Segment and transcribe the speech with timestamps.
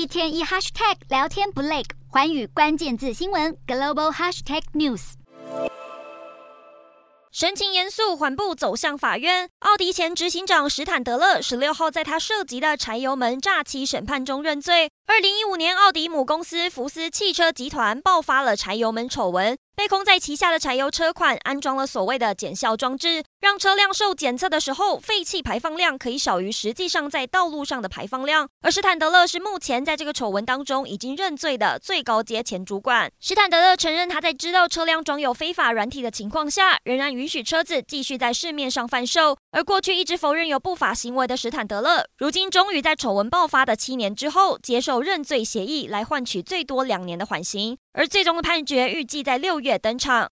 [0.00, 5.12] 一天一 hashtag 聊天不累，环宇关键字新闻 global hashtag news。
[7.30, 9.50] 神情严肃，缓步走向法院。
[9.58, 14.90] 奥迪前执行长史坦德勒十六号在他涉及的柴油门诈欺审判中认罪。
[15.12, 19.58] 二零一五年，奥迪母公司福斯汽车集团爆发了柴油门丑闻。
[19.76, 28.46] 被控在旗下的柴油车款安装了所谓的减效装置，让车辆受检测的时候废气排放量可以少于实际上在道路上的排放量。
[28.60, 33.10] 而史坦德勒是目前在这个丑闻当中已经认罪的最高阶前主管。
[33.20, 39.38] 史坦德勒承认他在知道车辆装有非法软体的情况下，仍然允许车子继续在市面上贩售。
[39.50, 47.78] 而过去一直否认有不法行为的史坦德勒，如今终于在丑闻爆发的七年之后，接受认罪协议来换取最多两年的缓刑。
[47.92, 50.28] 而最终的判决预计在六月登场。